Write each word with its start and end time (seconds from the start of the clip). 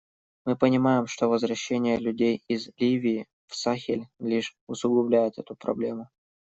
Мы 0.45 0.55
понимаем, 0.55 1.05
что 1.05 1.27
возвращение 1.27 1.97
людей 1.99 2.43
из 2.47 2.71
Ливии 2.79 3.27
в 3.45 3.55
Сахель 3.55 4.07
лишь 4.17 4.57
усугубляет 4.65 5.37
эту 5.37 5.53
проблему. 5.55 6.09